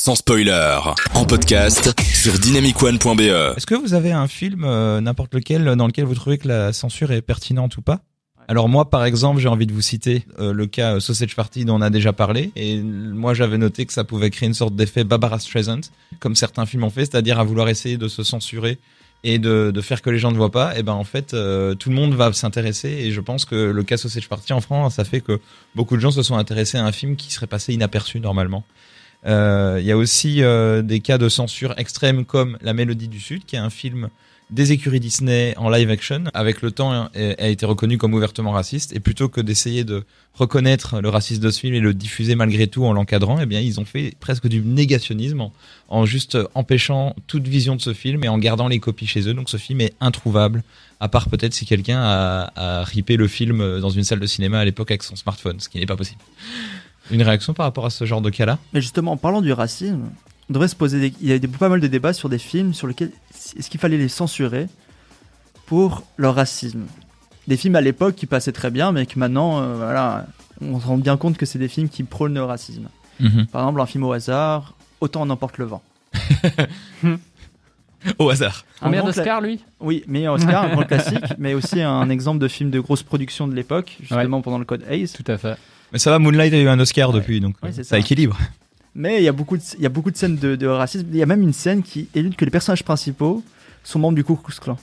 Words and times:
sans 0.00 0.14
spoiler, 0.14 0.78
en 1.12 1.26
podcast 1.26 1.92
sur 2.00 2.38
dynamicone.be. 2.38 3.20
Est-ce 3.20 3.66
que 3.66 3.74
vous 3.74 3.92
avez 3.92 4.12
un 4.12 4.28
film, 4.28 4.64
euh, 4.64 4.98
n'importe 5.02 5.34
lequel, 5.34 5.76
dans 5.76 5.86
lequel 5.86 6.06
vous 6.06 6.14
trouvez 6.14 6.38
que 6.38 6.48
la 6.48 6.72
censure 6.72 7.12
est 7.12 7.20
pertinente 7.20 7.76
ou 7.76 7.82
pas? 7.82 8.00
Alors 8.48 8.70
moi, 8.70 8.88
par 8.88 9.04
exemple, 9.04 9.40
j'ai 9.40 9.48
envie 9.48 9.66
de 9.66 9.74
vous 9.74 9.82
citer 9.82 10.24
euh, 10.38 10.54
le 10.54 10.66
cas 10.66 10.94
euh, 10.94 11.00
Sausage 11.00 11.36
Party 11.36 11.66
dont 11.66 11.74
on 11.74 11.82
a 11.82 11.90
déjà 11.90 12.14
parlé. 12.14 12.50
Et 12.56 12.80
moi, 12.80 13.34
j'avais 13.34 13.58
noté 13.58 13.84
que 13.84 13.92
ça 13.92 14.02
pouvait 14.02 14.30
créer 14.30 14.46
une 14.46 14.54
sorte 14.54 14.74
d'effet 14.74 15.04
Barbara 15.04 15.38
Streisand, 15.38 15.82
comme 16.18 16.34
certains 16.34 16.64
films 16.64 16.84
ont 16.84 16.90
fait, 16.90 17.04
c'est-à-dire 17.04 17.38
à 17.38 17.44
vouloir 17.44 17.68
essayer 17.68 17.98
de 17.98 18.08
se 18.08 18.22
censurer 18.22 18.78
et 19.22 19.38
de, 19.38 19.70
faire 19.82 20.00
que 20.00 20.08
les 20.08 20.18
gens 20.18 20.32
ne 20.32 20.36
voient 20.38 20.50
pas. 20.50 20.78
Et 20.78 20.82
ben 20.82 20.94
en 20.94 21.04
fait, 21.04 21.32
tout 21.78 21.90
le 21.90 21.94
monde 21.94 22.14
va 22.14 22.32
s'intéresser. 22.32 22.88
Et 22.88 23.12
je 23.12 23.20
pense 23.20 23.44
que 23.44 23.54
le 23.54 23.82
cas 23.82 23.98
Sausage 23.98 24.30
Party 24.30 24.54
en 24.54 24.62
France, 24.62 24.94
ça 24.94 25.04
fait 25.04 25.20
que 25.20 25.38
beaucoup 25.74 25.96
de 25.96 26.00
gens 26.00 26.10
se 26.10 26.22
sont 26.22 26.36
intéressés 26.36 26.78
à 26.78 26.86
un 26.86 26.92
film 26.92 27.16
qui 27.16 27.30
serait 27.30 27.46
passé 27.46 27.74
inaperçu 27.74 28.18
normalement. 28.18 28.64
Il 29.24 29.84
y 29.84 29.92
a 29.92 29.96
aussi 29.96 30.42
des 30.82 31.00
cas 31.00 31.18
de 31.18 31.28
censure 31.28 31.74
extrême 31.76 32.24
comme 32.24 32.56
La 32.60 32.72
Mélodie 32.72 33.08
du 33.08 33.20
Sud, 33.20 33.44
qui 33.44 33.56
est 33.56 33.60
un 33.60 33.70
film 33.70 34.08
des 34.50 34.72
écuries 34.72 35.00
Disney 35.00 35.54
en 35.56 35.70
live 35.70 35.90
action, 35.90 36.24
avec 36.34 36.60
le 36.60 36.70
temps, 36.72 37.08
a 37.14 37.48
été 37.48 37.66
reconnu 37.66 37.98
comme 37.98 38.14
ouvertement 38.14 38.50
raciste. 38.50 38.92
Et 38.94 39.00
plutôt 39.00 39.28
que 39.28 39.40
d'essayer 39.40 39.84
de 39.84 40.04
reconnaître 40.34 41.00
le 41.00 41.08
racisme 41.08 41.42
de 41.42 41.50
ce 41.50 41.60
film 41.60 41.74
et 41.74 41.80
le 41.80 41.94
diffuser 41.94 42.34
malgré 42.34 42.66
tout 42.66 42.84
en 42.84 42.92
l'encadrant, 42.92 43.38
eh 43.40 43.46
bien, 43.46 43.60
ils 43.60 43.80
ont 43.80 43.84
fait 43.84 44.14
presque 44.18 44.48
du 44.48 44.60
négationnisme 44.60 45.48
en, 45.88 46.04
juste 46.04 46.38
empêchant 46.54 47.14
toute 47.26 47.46
vision 47.46 47.76
de 47.76 47.80
ce 47.80 47.94
film 47.94 48.24
et 48.24 48.28
en 48.28 48.38
gardant 48.38 48.68
les 48.68 48.80
copies 48.80 49.06
chez 49.06 49.28
eux. 49.28 49.34
Donc 49.34 49.50
ce 49.50 49.56
film 49.56 49.80
est 49.80 49.94
introuvable, 50.00 50.62
à 50.98 51.08
part 51.08 51.28
peut-être 51.28 51.54
si 51.54 51.64
quelqu'un 51.66 52.00
a, 52.00 52.52
a 52.56 52.84
ripé 52.84 53.16
le 53.16 53.28
film 53.28 53.80
dans 53.80 53.90
une 53.90 54.04
salle 54.04 54.20
de 54.20 54.26
cinéma 54.26 54.58
à 54.58 54.64
l'époque 54.64 54.90
avec 54.90 55.02
son 55.02 55.16
smartphone, 55.16 55.60
ce 55.60 55.68
qui 55.68 55.78
n'est 55.78 55.86
pas 55.86 55.96
possible. 55.96 56.20
Une 57.10 57.22
réaction 57.22 57.54
par 57.54 57.66
rapport 57.66 57.86
à 57.86 57.90
ce 57.90 58.04
genre 58.04 58.20
de 58.20 58.30
cas-là? 58.30 58.58
Mais 58.72 58.80
justement, 58.80 59.12
en 59.12 59.16
parlant 59.16 59.40
du 59.40 59.52
racisme, 59.52 60.02
on 60.48 60.52
devrait 60.52 60.68
se 60.68 60.76
poser. 60.76 61.12
Il 61.20 61.28
y 61.28 61.32
a 61.32 61.38
des, 61.38 61.48
pas 61.48 61.68
mal 61.68 61.80
de 61.80 61.86
débats 61.86 62.12
sur 62.12 62.28
des 62.28 62.38
films 62.38 62.74
sur 62.74 62.86
lesquels 62.86 63.12
est-ce 63.56 63.70
qu'il 63.70 63.80
fallait 63.80 63.98
les 63.98 64.08
censurer 64.08 64.68
pour 65.66 66.04
leur 66.16 66.34
racisme? 66.34 66.86
Des 67.48 67.56
films 67.56 67.76
à 67.76 67.80
l'époque 67.80 68.14
qui 68.14 68.26
passaient 68.26 68.52
très 68.52 68.70
bien, 68.70 68.92
mais 68.92 69.06
que 69.06 69.18
maintenant, 69.18 69.60
euh, 69.60 69.76
voilà, 69.76 70.26
on 70.60 70.78
se 70.78 70.86
rend 70.86 70.98
bien 70.98 71.16
compte 71.16 71.36
que 71.36 71.46
c'est 71.46 71.58
des 71.58 71.68
films 71.68 71.88
qui 71.88 72.04
prônent 72.04 72.34
le 72.34 72.44
racisme. 72.44 72.88
Mhm. 73.18 73.46
Par 73.46 73.62
exemple, 73.62 73.80
un 73.80 73.86
film 73.86 74.04
au 74.04 74.12
hasard, 74.12 74.74
Autant 75.00 75.22
en 75.22 75.30
emporte 75.30 75.56
le 75.56 75.64
vent. 75.64 75.82
au 78.18 78.28
hasard. 78.28 78.64
Un 78.82 78.90
meilleur 78.90 79.06
d'Oscar, 79.06 79.40
lui? 79.40 79.60
Oui, 79.80 80.04
meilleur 80.06 80.34
Oscar, 80.34 80.64
un 80.64 80.74
grand 80.74 80.82
classique, 80.86 81.24
mais 81.38 81.54
aussi 81.54 81.80
un 81.80 82.10
exemple 82.10 82.38
de 82.38 82.48
film 82.48 82.70
de 82.70 82.80
grosse 82.80 83.02
production 83.02 83.48
de 83.48 83.54
l'époque, 83.54 83.96
justement 84.00 84.42
pendant 84.42 84.58
le 84.58 84.66
code 84.66 84.84
Ace. 84.90 85.14
Tout 85.14 85.24
à 85.26 85.38
fait. 85.38 85.56
Mais 85.92 85.98
ça 85.98 86.10
va, 86.10 86.18
Moonlight 86.18 86.52
a 86.54 86.58
eu 86.58 86.68
un 86.68 86.78
Oscar 86.78 87.12
depuis, 87.12 87.40
donc 87.40 87.56
ça, 87.82 87.98
équilibre. 87.98 88.38
Mais 88.94 89.18
il 89.18 89.24
y 89.24 89.28
a 89.28 89.32
beaucoup 89.32 89.56
de, 89.56 89.62
il 89.76 89.82
y 89.82 89.86
a 89.86 89.88
beaucoup 89.88 90.10
de 90.10 90.16
scènes 90.16 90.36
de, 90.36 90.66
racisme. 90.66 91.06
Il 91.10 91.18
y 91.18 91.22
a 91.22 91.26
même 91.26 91.42
une 91.42 91.52
scène 91.52 91.82
qui 91.82 92.08
élude 92.14 92.36
que 92.36 92.44
les 92.44 92.50
personnages 92.50 92.84
principaux 92.84 93.42
sont 93.84 93.98
membres 93.98 94.16
du 94.16 94.24
Ku 94.24 94.36
Klux 94.36 94.58
Klan. 94.60 94.76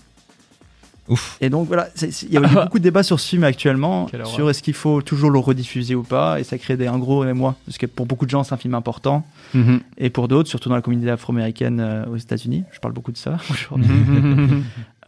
Ouf. 1.09 1.37
Et 1.39 1.49
donc 1.49 1.67
voilà, 1.67 1.87
il 2.01 2.33
y 2.33 2.37
a 2.37 2.41
beaucoup 2.63 2.79
de 2.79 2.83
débats 2.83 3.03
sur 3.03 3.19
ce 3.19 3.29
film 3.29 3.43
actuellement, 3.43 4.09
sur 4.25 4.49
est-ce 4.49 4.61
qu'il 4.61 4.73
faut 4.73 5.01
toujours 5.01 5.29
le 5.29 5.39
rediffuser 5.39 5.95
ou 5.95 6.03
pas, 6.03 6.39
et 6.39 6.43
ça 6.43 6.57
crée 6.57 6.75
des, 6.75 6.87
un 6.87 6.97
gros 6.97 7.23
émoi, 7.23 7.55
parce 7.65 7.77
que 7.77 7.85
pour 7.85 8.05
beaucoup 8.05 8.25
de 8.25 8.29
gens 8.29 8.43
c'est 8.43 8.53
un 8.53 8.57
film 8.57 8.75
important, 8.75 9.25
mhm. 9.53 9.79
et 9.97 10.09
pour 10.09 10.27
d'autres, 10.27 10.49
surtout 10.49 10.67
dans 10.67 10.75
la 10.75 10.81
communauté 10.81 11.09
afro-américaine 11.09 11.79
euh, 11.79 12.05
aux 12.07 12.17
États-Unis, 12.17 12.65
je 12.71 12.79
parle 12.79 12.93
beaucoup 12.93 13.13
de 13.13 13.17
ça 13.17 13.37
aujourd'hui, 13.49 13.89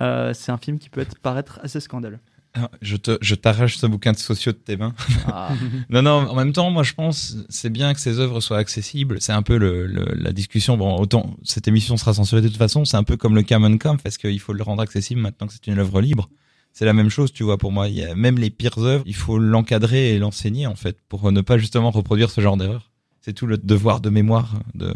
euh, 0.01 0.33
c'est 0.33 0.53
un 0.53 0.57
film 0.57 0.79
qui 0.79 0.89
peut 0.89 1.01
être, 1.01 1.19
paraître 1.19 1.59
assez 1.63 1.81
scandaleux. 1.81 2.19
Ah, 2.55 2.71
je 2.81 2.95
te, 2.95 3.17
je 3.21 3.35
t'arrache 3.35 3.77
ce 3.77 3.85
bouquin 3.85 4.11
de 4.11 4.17
sociaux 4.17 4.51
de 4.51 4.57
tes 4.57 4.75
mains. 4.75 4.93
Ah. 5.27 5.51
non, 5.89 6.01
non. 6.01 6.29
En 6.29 6.35
même 6.35 6.51
temps, 6.51 6.71
moi, 6.71 6.83
je 6.83 6.93
pense, 6.93 7.37
c'est 7.47 7.69
bien 7.69 7.93
que 7.93 7.99
ces 7.99 8.19
œuvres 8.19 8.41
soient 8.41 8.57
accessibles. 8.57 9.21
C'est 9.21 9.33
un 9.33 9.43
peu 9.43 9.57
le, 9.57 9.85
la 9.85 10.31
discussion. 10.31 10.75
Bon, 10.75 10.97
autant 10.97 11.37
cette 11.43 11.67
émission 11.67 11.95
sera 11.97 12.13
censurée 12.13 12.41
de 12.41 12.47
toute 12.47 12.57
façon. 12.57 12.85
C'est 12.85 12.97
un 12.97 13.03
peu 13.03 13.17
comme 13.17 13.35
le 13.35 13.43
Common 13.43 13.77
Camp, 13.77 13.97
parce 14.01 14.17
qu'il 14.17 14.39
faut 14.39 14.53
le 14.53 14.63
rendre 14.63 14.81
accessible 14.81 15.21
maintenant 15.21 15.47
que 15.47 15.53
c'est 15.53 15.67
une 15.67 15.77
œuvre 15.77 16.01
libre. 16.01 16.29
C'est 16.73 16.85
la 16.85 16.93
même 16.93 17.09
chose, 17.09 17.31
tu 17.31 17.43
vois. 17.43 17.57
Pour 17.57 17.71
moi, 17.71 17.87
il 17.87 17.95
y 17.95 18.03
a 18.03 18.15
même 18.15 18.37
les 18.37 18.49
pires 18.49 18.79
œuvres, 18.79 19.03
il 19.05 19.15
faut 19.15 19.37
l'encadrer 19.37 20.15
et 20.15 20.19
l'enseigner 20.19 20.67
en 20.67 20.75
fait 20.75 20.97
pour 21.07 21.31
ne 21.31 21.41
pas 21.41 21.57
justement 21.57 21.91
reproduire 21.91 22.31
ce 22.31 22.41
genre 22.41 22.57
d'erreur. 22.57 22.91
C'est 23.21 23.33
tout 23.33 23.47
le 23.47 23.57
devoir 23.57 24.01
de 24.01 24.09
mémoire 24.09 24.53
de 24.75 24.93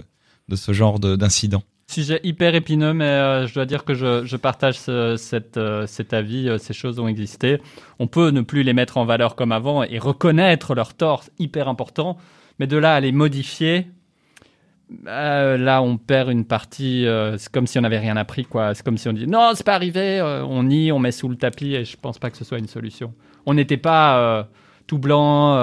de 0.49 0.55
ce 0.55 0.73
genre 0.73 0.99
d'incident. 0.99 1.63
Sujet 1.87 2.21
hyper 2.23 2.55
épineux, 2.55 2.93
mais 2.93 3.05
euh, 3.05 3.45
je 3.45 3.53
dois 3.53 3.65
dire 3.65 3.83
que 3.83 3.93
je, 3.93 4.25
je 4.25 4.37
partage 4.37 4.77
cette, 5.17 5.57
euh, 5.57 5.85
cet 5.85 6.13
avis. 6.13 6.47
Euh, 6.47 6.57
ces 6.57 6.73
choses 6.73 6.97
ont 6.99 7.07
existé. 7.07 7.59
On 7.99 8.07
peut 8.07 8.29
ne 8.29 8.41
plus 8.41 8.63
les 8.63 8.73
mettre 8.73 8.97
en 8.97 9.05
valeur 9.05 9.35
comme 9.35 9.51
avant 9.51 9.83
et 9.83 9.99
reconnaître 9.99 10.75
leurs 10.75 10.93
torts, 10.93 11.25
hyper 11.39 11.67
important. 11.67 12.17
Mais 12.59 12.67
de 12.67 12.77
là 12.77 12.95
à 12.95 12.99
les 12.99 13.11
modifier, 13.11 13.87
là, 15.05 15.81
on 15.81 15.97
perd 15.97 16.29
une 16.31 16.45
partie. 16.45 17.05
c'est 17.37 17.51
comme 17.51 17.67
si 17.67 17.77
on 17.79 17.81
n'avait 17.81 17.99
rien 17.99 18.15
appris, 18.15 18.45
quoi. 18.45 18.73
C'est 18.75 18.83
comme 18.83 18.97
si 18.97 19.07
on 19.09 19.13
dit 19.13 19.27
non, 19.27 19.51
c'est 19.55 19.65
pas 19.65 19.75
arrivé. 19.75 20.21
on 20.21 20.63
nie, 20.63 20.91
on 20.91 20.99
met 20.99 21.11
sous 21.11 21.29
le 21.29 21.35
tapis, 21.35 21.73
et 21.73 21.83
je 21.83 21.97
pense 21.97 22.19
pas 22.19 22.29
que 22.29 22.37
ce 22.37 22.45
soit 22.45 22.59
une 22.59 22.67
solution. 22.67 23.13
On 23.45 23.55
n'était 23.55 23.77
pas 23.77 24.47
tout 24.85 24.99
blanc 24.99 25.57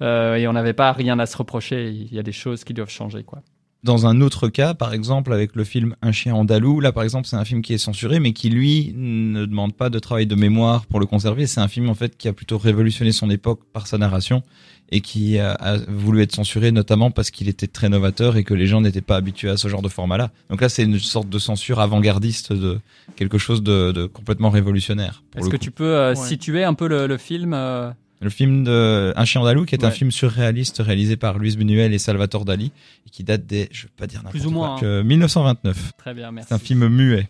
et 0.00 0.46
on 0.48 0.52
n'avait 0.52 0.72
pas 0.72 0.92
rien 0.92 1.18
à 1.18 1.26
se 1.26 1.36
reprocher. 1.36 1.90
Il 1.90 2.14
y 2.14 2.18
a 2.18 2.22
des 2.22 2.32
choses 2.32 2.62
qui 2.62 2.74
doivent 2.74 2.90
changer, 2.90 3.24
quoi. 3.24 3.42
Dans 3.86 4.08
un 4.08 4.20
autre 4.20 4.48
cas, 4.48 4.74
par 4.74 4.92
exemple, 4.92 5.32
avec 5.32 5.54
le 5.54 5.62
film 5.62 5.94
Un 6.02 6.10
chien 6.10 6.34
andalou, 6.34 6.80
là, 6.80 6.90
par 6.90 7.04
exemple, 7.04 7.28
c'est 7.28 7.36
un 7.36 7.44
film 7.44 7.62
qui 7.62 7.72
est 7.72 7.78
censuré, 7.78 8.18
mais 8.18 8.32
qui, 8.32 8.50
lui, 8.50 8.92
ne 8.96 9.46
demande 9.46 9.74
pas 9.74 9.90
de 9.90 10.00
travail 10.00 10.26
de 10.26 10.34
mémoire 10.34 10.86
pour 10.86 10.98
le 10.98 11.06
conserver. 11.06 11.46
C'est 11.46 11.60
un 11.60 11.68
film, 11.68 11.88
en 11.88 11.94
fait, 11.94 12.16
qui 12.16 12.26
a 12.26 12.32
plutôt 12.32 12.58
révolutionné 12.58 13.12
son 13.12 13.30
époque 13.30 13.60
par 13.72 13.86
sa 13.86 13.96
narration 13.96 14.42
et 14.90 15.00
qui 15.00 15.38
a, 15.38 15.78
voulu 15.86 16.20
être 16.22 16.34
censuré, 16.34 16.72
notamment 16.72 17.12
parce 17.12 17.30
qu'il 17.30 17.48
était 17.48 17.68
très 17.68 17.88
novateur 17.88 18.36
et 18.36 18.42
que 18.42 18.54
les 18.54 18.66
gens 18.66 18.80
n'étaient 18.80 19.02
pas 19.02 19.14
habitués 19.14 19.50
à 19.50 19.56
ce 19.56 19.68
genre 19.68 19.82
de 19.82 19.88
format-là. 19.88 20.32
Donc 20.50 20.60
là, 20.60 20.68
c'est 20.68 20.82
une 20.82 20.98
sorte 20.98 21.28
de 21.28 21.38
censure 21.38 21.78
avant-gardiste 21.78 22.52
de 22.52 22.80
quelque 23.14 23.38
chose 23.38 23.62
de, 23.62 24.10
complètement 24.12 24.50
révolutionnaire. 24.50 25.22
Est-ce 25.36 25.48
que 25.48 25.56
tu 25.56 25.70
peux 25.70 25.94
euh, 25.94 26.16
situer 26.16 26.64
un 26.64 26.74
peu 26.74 26.88
le, 26.88 27.16
film 27.18 27.52
euh, 27.54 27.92
le 28.26 28.30
film 28.30 28.64
de 28.64 29.12
Un 29.14 29.24
chien 29.24 29.40
andalou, 29.40 29.64
qui 29.64 29.76
est 29.76 29.84
un 29.84 29.90
film 29.92 30.10
surréaliste 30.10 30.82
réalisé 30.84 31.16
par 31.16 31.38
Luis 31.38 31.56
Buñuel 31.56 31.94
et 31.94 31.98
Salvatore 31.98 32.44
Dali, 32.44 32.72
et 33.06 33.10
qui 33.10 33.22
date 33.22 33.46
des, 33.46 33.68
je 33.70 33.84
veux 33.84 33.92
pas 33.96 34.08
dire 34.08 34.24
n'importe 34.24 34.52
quoi, 34.52 34.78
que 34.80 35.02
1929. 35.02 35.92
Très 35.96 36.12
bien, 36.12 36.32
merci. 36.32 36.48
C'est 36.48 36.54
un 36.56 36.58
film 36.58 36.88
muet 36.88 37.28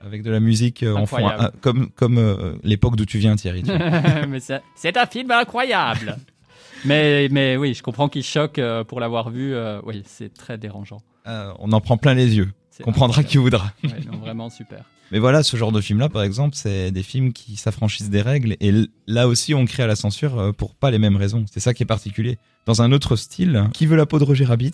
avec 0.00 0.22
de 0.22 0.30
la 0.30 0.38
musique 0.38 0.84
euh, 0.84 0.94
en 0.94 1.06
fond, 1.06 1.28
euh, 1.28 1.48
comme 1.60 1.90
comme 1.96 2.18
euh, 2.18 2.54
l'époque 2.62 2.94
d'où 2.94 3.06
tu 3.06 3.18
viens, 3.18 3.34
Thierry. 3.34 3.64
c'est 4.76 4.96
un 4.96 5.06
film 5.06 5.32
incroyable. 5.32 6.16
mais 6.84 7.26
mais 7.32 7.56
oui, 7.56 7.74
je 7.74 7.82
comprends 7.82 8.08
qu'il 8.08 8.22
choque 8.22 8.60
pour 8.86 9.00
l'avoir 9.00 9.30
vu. 9.30 9.52
oui, 9.82 10.04
c'est 10.06 10.32
très 10.32 10.58
dérangeant. 10.58 11.02
on 11.26 11.72
en 11.72 11.80
prend 11.80 11.96
plein 11.96 12.14
les 12.14 12.36
yeux. 12.36 12.52
Comprendra 12.82 13.24
qui 13.24 13.38
voudra. 13.38 13.72
vraiment 14.20 14.50
super. 14.50 14.84
Mais 15.12 15.18
voilà, 15.18 15.42
ce 15.42 15.56
genre 15.56 15.72
de 15.72 15.80
film-là, 15.80 16.08
par 16.08 16.22
exemple, 16.22 16.56
c'est 16.56 16.90
des 16.90 17.02
films 17.02 17.32
qui 17.32 17.56
s'affranchissent 17.56 18.10
des 18.10 18.22
règles. 18.22 18.56
Et 18.60 18.72
là 19.06 19.28
aussi, 19.28 19.54
on 19.54 19.64
crée 19.64 19.84
à 19.84 19.86
la 19.86 19.96
censure 19.96 20.38
euh, 20.38 20.52
pour 20.52 20.74
pas 20.74 20.90
les 20.90 20.98
mêmes 20.98 21.16
raisons. 21.16 21.44
C'est 21.50 21.60
ça 21.60 21.74
qui 21.74 21.84
est 21.84 21.86
particulier. 21.86 22.38
Dans 22.66 22.82
un 22.82 22.90
autre 22.92 23.14
style, 23.14 23.68
Qui 23.72 23.86
veut 23.86 23.96
la 23.96 24.06
peau 24.06 24.18
de 24.18 24.24
Roger 24.24 24.44
Rabbit, 24.44 24.72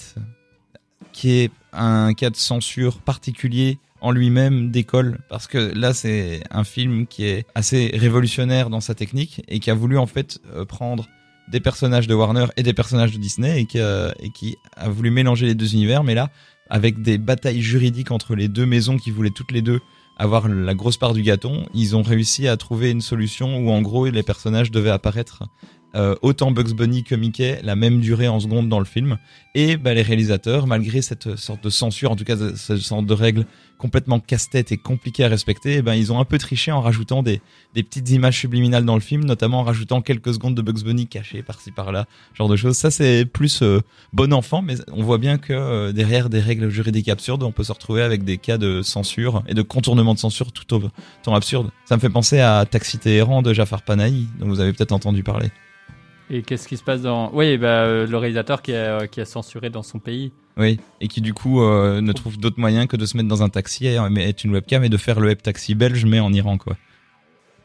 qui 1.12 1.33
est 1.33 1.51
un 1.73 2.15
cas 2.15 2.31
de 2.31 2.37
censure 2.37 2.99
particulier 2.99 3.79
en 4.01 4.11
lui-même 4.11 4.71
d'école 4.71 5.21
parce 5.29 5.47
que 5.47 5.73
là 5.79 5.95
c'est 5.95 6.43
un 6.51 6.65
film 6.65 7.07
qui 7.07 7.25
est 7.25 7.47
assez 7.55 7.93
révolutionnaire 7.95 8.69
dans 8.69 8.81
sa 8.81 8.95
technique 8.95 9.43
et 9.47 9.61
qui 9.61 9.71
a 9.71 9.75
voulu 9.75 9.97
en 9.97 10.07
fait 10.07 10.41
euh, 10.53 10.65
prendre 10.65 11.07
des 11.49 11.61
personnages 11.61 12.09
de 12.09 12.15
Warner 12.15 12.47
et 12.57 12.65
des 12.65 12.73
personnages 12.73 13.12
de 13.12 13.19
Disney 13.19 13.61
et 13.61 13.67
qui 13.67 13.79
et 13.79 14.31
qui 14.35 14.57
a 14.77 14.89
voulu 14.89 15.11
mélanger 15.11 15.47
les 15.47 15.55
deux 15.55 15.75
univers 15.75 16.03
mais 16.03 16.15
là 16.15 16.31
avec 16.72 17.03
des 17.03 17.19
batailles 17.19 17.60
juridiques 17.60 18.10
entre 18.10 18.34
les 18.34 18.49
deux 18.49 18.65
maisons 18.65 18.97
qui 18.97 19.10
voulaient 19.10 19.28
toutes 19.28 19.53
les 19.53 19.60
deux 19.60 19.81
avoir 20.16 20.49
la 20.49 20.75
grosse 20.75 20.97
part 20.97 21.12
du 21.12 21.22
gâteau, 21.22 21.53
ils 21.75 21.97
ont 21.97 22.03
réussi 22.03 22.49
à 22.49 22.56
trouver 22.56 22.91
une 22.91 23.03
solution 23.03 23.59
où 23.59 23.71
en 23.71 23.83
gros 23.83 24.06
les 24.06 24.22
personnages 24.22 24.71
devaient 24.71 24.91
apparaître 24.91 25.44
euh, 25.95 26.15
autant 26.23 26.51
Bugs 26.51 26.75
Bunny 26.75 27.05
que 27.05 27.15
Mickey 27.15 27.61
la 27.63 27.77
même 27.77 28.01
durée 28.01 28.29
en 28.29 28.41
secondes 28.41 28.69
dans 28.69 28.79
le 28.79 28.85
film. 28.85 29.19
Et 29.55 29.77
bah, 29.77 29.93
les 29.93 30.03
réalisateurs, 30.03 30.67
malgré 30.67 31.03
cette 31.03 31.37
sorte 31.37 31.62
de 31.62 31.71
censure, 31.71 32.11
en 32.11 32.17
tout 32.17 32.25
cas 32.25 32.37
cette 32.56 32.79
sorte 32.79 33.06
de 33.06 33.15
règle 33.15 33.47
complètement 33.83 34.21
casse-tête 34.21 34.71
et 34.71 34.77
compliquée 34.77 35.25
à 35.25 35.29
respecter, 35.29 35.79
eh 35.79 35.83
ben, 35.83 35.94
ils 35.94 36.12
ont 36.12 36.21
un 36.21 36.25
peu 36.25 36.39
triché 36.39 36.71
en 36.71 36.81
rajoutant 36.81 37.25
des, 37.25 37.41
des 37.75 37.83
petites 37.83 38.09
images 38.11 38.39
subliminales 38.39 38.85
dans 38.85 38.94
le 38.94 39.00
film, 39.00 39.25
notamment 39.25 39.59
en 39.59 39.65
rajoutant 39.65 40.00
quelques 40.03 40.35
secondes 40.35 40.55
de 40.55 40.62
Bugs 40.62 40.85
Bunny 40.85 41.09
cachées 41.09 41.43
par-ci 41.43 41.73
par-là, 41.73 42.06
genre 42.33 42.49
de 42.49 42.55
choses. 42.55 42.77
Ça 42.77 42.93
c'est 42.93 43.27
plus 43.27 43.61
euh, 43.62 43.81
bon 44.12 44.33
enfant, 44.33 44.62
mais 44.62 44.77
on 44.93 45.03
voit 45.03 45.19
bien 45.19 45.37
que 45.37 45.53
euh, 45.53 45.93
derrière 45.93 46.31
des 46.31 46.38
règles 46.38 46.71
juridiques 46.71 47.09
absurdes, 47.09 47.43
on 47.43 47.50
peut 47.50 47.65
se 47.65 47.73
retrouver 47.73 48.03
avec 48.03 48.23
des 48.23 48.38
cas 48.38 48.56
de 48.56 48.83
censure 48.83 49.43
et 49.49 49.55
de 49.55 49.62
contournement 49.62 50.15
de 50.15 50.21
censure 50.21 50.53
tout 50.53 50.75
au 50.75 50.83
temps 51.25 51.35
absurde. 51.35 51.71
Ça 51.85 51.97
me 51.97 52.00
fait 52.00 52.09
penser 52.09 52.38
à 52.38 52.65
Taxi 52.65 52.99
Téhéran 52.99 53.43
de 53.43 53.53
Jafar 53.53 53.83
Panahi, 53.83 54.29
dont 54.38 54.47
vous 54.47 54.61
avez 54.61 54.73
peut-être 54.73 54.93
entendu 54.93 55.25
parler. 55.25 55.50
Et 56.32 56.43
qu'est-ce 56.43 56.67
qui 56.67 56.76
se 56.79 56.82
passe 56.82 57.02
dans... 57.02 57.31
Oui, 57.34 57.58
bah, 57.58 57.67
euh, 57.84 58.06
le 58.06 58.17
réalisateur 58.17 58.62
qui 58.62 58.75
a, 58.75 59.06
qui 59.06 59.20
a 59.20 59.25
censuré 59.26 59.69
dans 59.70 59.82
son 59.82 59.99
pays. 59.99 60.32
Oui, 60.56 60.81
et 61.00 61.08
qui 61.08 61.20
du 61.20 61.34
coup 61.34 61.62
euh, 61.62 62.00
ne 62.00 62.12
trouve 62.12 62.38
d'autre 62.38 62.58
moyen 62.58 62.87
que 62.87 62.96
de 62.96 63.05
se 63.06 63.17
mettre 63.17 63.29
dans 63.29 63.43
un 63.43 63.49
taxi 63.50 63.87
et 63.87 63.99
mettre 64.11 64.44
une 64.46 64.52
webcam 64.52 64.82
et 64.82 64.88
de 64.88 64.96
faire 64.96 65.20
le 65.20 65.29
web 65.29 65.40
taxi 65.43 65.75
belge 65.75 66.05
mais 66.06 66.20
en 66.20 66.32
Iran 66.32 66.56
quoi. 66.58 66.76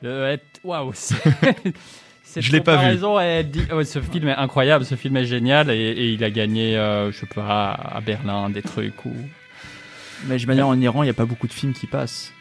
Le 0.02 0.38
Waouh 0.64 0.92
Cette 2.24 2.44
Je 2.44 2.52
l'ai 2.52 2.60
pas 2.60 2.74
vu. 2.74 2.78
comparaison 2.80 3.20
est 3.20 3.44
di- 3.46 3.72
ouais, 3.74 3.86
ce 3.86 4.02
film 4.02 4.28
est 4.28 4.36
incroyable, 4.36 4.84
ce 4.86 4.96
film 4.96 5.16
est 5.16 5.26
génial 5.26 5.72
et, 5.72 5.76
et 5.76 6.12
il 6.12 6.24
a 6.26 6.30
gagné, 6.30 6.78
euh, 6.78 7.10
je 7.12 7.20
sais 7.22 7.26
pas, 7.26 7.72
à 7.72 8.02
Berlin 8.02 8.50
des 8.50 8.62
trucs 8.62 9.06
ou. 9.06 9.14
Mais 10.28 10.38
j'imagine 10.38 10.64
en 10.64 10.80
Iran, 10.80 11.04
il 11.04 11.06
n'y 11.06 11.10
a 11.12 11.14
pas 11.14 11.26
beaucoup 11.26 11.48
de 11.48 11.54
films 11.54 11.74
qui 11.74 11.88
passent. 11.88 12.34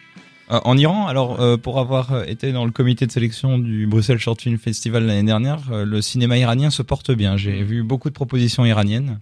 Euh, 0.51 0.61
en 0.65 0.77
Iran, 0.79 1.07
alors 1.09 1.41
euh, 1.41 1.57
pour 1.57 1.81
avoir 1.81 2.13
euh, 2.13 2.25
été 2.25 2.53
dans 2.53 2.65
le 2.65 2.71
comité 2.71 3.05
de 3.07 3.11
sélection 3.13 3.59
du 3.59 3.87
Bruxelles 3.87 4.19
Short 4.19 4.41
Film 4.41 4.59
Festival 4.59 5.05
l'année 5.05 5.25
dernière, 5.27 5.61
euh, 5.73 5.85
le 5.85 6.01
cinéma 6.01 6.39
iranien 6.39 6.71
se 6.71 6.83
porte 6.83 7.11
bien. 7.11 7.37
J'ai 7.37 7.63
vu 7.65 7.83
beaucoup 7.83 8.09
de 8.11 8.15
propositions 8.15 8.65
iraniennes. 8.65 9.19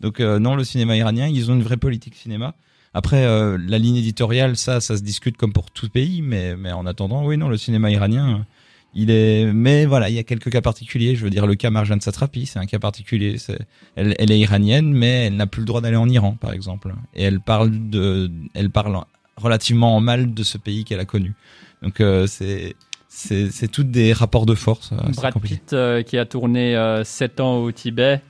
Donc 0.00 0.20
euh, 0.20 0.38
non, 0.38 0.54
le 0.54 0.62
cinéma 0.62 0.96
iranien, 0.96 1.26
ils 1.26 1.50
ont 1.50 1.54
une 1.54 1.62
vraie 1.64 1.76
politique 1.78 2.14
cinéma. 2.14 2.54
Après, 2.94 3.24
euh, 3.24 3.58
la 3.60 3.78
ligne 3.78 3.96
éditoriale, 3.96 4.56
ça, 4.56 4.80
ça 4.80 4.96
se 4.96 5.02
discute 5.02 5.36
comme 5.36 5.52
pour 5.52 5.70
tout 5.70 5.88
pays, 5.88 6.22
mais, 6.22 6.56
mais 6.56 6.70
en 6.72 6.86
attendant, 6.86 7.24
oui, 7.26 7.36
non, 7.36 7.48
le 7.48 7.56
cinéma 7.56 7.90
iranien, 7.90 8.46
il 8.94 9.10
est. 9.10 9.52
Mais 9.52 9.84
voilà, 9.84 10.08
il 10.08 10.14
y 10.14 10.18
a 10.18 10.22
quelques 10.22 10.50
cas 10.50 10.62
particuliers. 10.62 11.16
Je 11.16 11.24
veux 11.24 11.30
dire, 11.30 11.46
le 11.46 11.54
cas 11.56 11.70
Marjane 11.70 12.00
Satrapi, 12.00 12.46
c'est 12.46 12.58
un 12.60 12.66
cas 12.66 12.78
particulier. 12.78 13.36
C'est- 13.38 13.58
Elle, 13.96 14.14
elle 14.18 14.30
est 14.30 14.38
iranienne, 14.38 14.92
mais 14.92 15.26
elle 15.26 15.36
n'a 15.36 15.46
plus 15.48 15.60
le 15.60 15.66
droit 15.66 15.80
d'aller 15.80 15.96
en 15.96 16.08
Iran, 16.08 16.36
par 16.40 16.52
exemple. 16.52 16.94
Et 17.14 17.24
elle 17.24 17.40
parle 17.40 17.90
de, 17.90 18.30
elle 18.54 18.70
parle 18.70 19.02
relativement 19.38 19.96
en 19.96 20.00
mal 20.00 20.34
de 20.34 20.42
ce 20.42 20.58
pays 20.58 20.84
qu'elle 20.84 21.00
a 21.00 21.04
connu. 21.04 21.34
Donc 21.82 22.00
euh, 22.00 22.26
c'est 22.26 22.76
c'est 23.08 23.50
c'est 23.50 23.68
toutes 23.68 23.90
des 23.90 24.12
rapports 24.12 24.44
de 24.46 24.54
force. 24.54 24.90
euh, 24.92 24.96
Brad. 25.16 25.34
Pitt, 25.40 25.72
euh, 25.72 26.02
qui 26.02 26.18
a 26.18 26.26
tourné 26.26 26.76
7 27.04 27.40
ans 27.40 27.56
au 27.58 27.72
Tibet, 27.72 28.20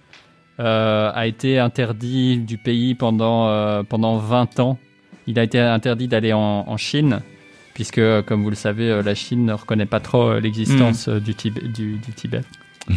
euh, 0.61 1.11
a 1.15 1.27
été 1.27 1.59
interdit 1.59 2.39
du 2.39 2.59
pays 2.59 2.95
pendant, 2.95 3.49
euh, 3.49 3.83
pendant 3.83 4.17
20 4.19 4.61
ans. 4.61 4.79
Il 5.27 5.39
a 5.39 5.43
été 5.43 5.59
interdit 5.59 6.09
d'aller 6.09 6.33
en, 6.33 6.65
en 6.67 6.77
Chine, 6.77 7.21
puisque, 7.75 7.99
euh, 7.99 8.23
comme 8.23 8.43
vous 8.43 8.51
le 8.51 8.57
savez, 8.57 8.89
euh, 8.91 9.03
la 9.03 9.15
Chine 9.15 9.45
ne 9.45 9.53
reconnaît 9.53 9.87
pas 9.87 10.01
trop 10.01 10.31
euh, 10.31 10.41
l'existence 10.41 11.09
euh, 11.09 11.21
du, 11.21 11.35
Tibet, 11.35 11.61
du, 11.69 11.99
du 11.99 12.13
Tibet. 12.13 12.41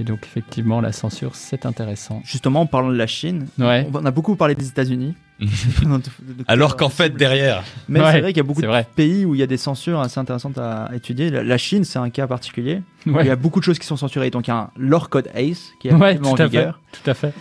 Et 0.00 0.04
donc, 0.04 0.20
effectivement, 0.22 0.80
la 0.80 0.92
censure, 0.92 1.34
c'est 1.34 1.66
intéressant. 1.66 2.20
Justement, 2.24 2.60
en 2.60 2.66
parlant 2.66 2.90
de 2.90 2.96
la 2.96 3.06
Chine, 3.08 3.46
Ouais. 3.58 3.88
on 3.92 4.04
a 4.06 4.10
beaucoup 4.12 4.36
parlé 4.36 4.54
des 4.54 4.68
États-Unis. 4.68 5.14
Alors 6.48 6.76
qu'en 6.76 6.88
fait 6.88 7.10
derrière, 7.14 7.62
Mais 7.88 8.00
Ouais, 8.00 8.12
c'est 8.12 8.20
vrai 8.20 8.32
qu'il 8.32 8.38
y 8.38 8.40
a 8.40 8.44
beaucoup 8.44 8.62
de 8.62 8.66
vrai. 8.66 8.86
pays 8.96 9.24
où 9.24 9.34
il 9.34 9.38
y 9.38 9.42
a 9.42 9.46
des 9.46 9.56
censures 9.56 10.00
assez 10.00 10.18
intéressantes 10.18 10.58
à 10.58 10.90
étudier. 10.94 11.30
La, 11.30 11.42
la 11.42 11.58
Chine, 11.58 11.84
c'est 11.84 11.98
un 11.98 12.10
cas 12.10 12.26
particulier. 12.26 12.82
Ouais, 13.06 13.24
Il 13.24 13.26
y 13.26 13.30
a 13.30 13.36
beaucoup 13.36 13.60
de 13.60 13.64
choses 13.64 13.78
qui 13.78 13.86
sont 13.86 13.96
censurées. 13.96 14.30
Donc 14.30 14.48
il 14.48 14.50
y 14.50 14.54
a 14.54 14.56
un 14.58 14.70
leur 14.76 15.08
code 15.10 15.28
ACE 15.34 15.72
qui 15.80 15.88
est 15.88 15.94
Ouais, 15.94 16.18
en 16.24 16.34
à 16.34 16.36
fait. 16.36 16.44
vigueur. 16.46 16.80
tout 16.92 17.08
à 17.10 17.14
fait. 17.14 17.32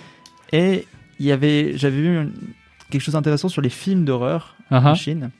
Et 0.51 0.85
il 1.19 1.25
y 1.25 1.31
avait, 1.31 1.73
j'avais 1.77 1.97
vu 1.97 2.07
une- 2.21 2.33
quelque 2.89 3.01
chose 3.01 3.13
d'intéressant 3.13 3.49
sur 3.49 3.61
les 3.61 3.69
films 3.69 4.05
d'horreur 4.05 4.55
en 4.71 4.85
ah. 4.85 4.93
Chine. 4.95 5.31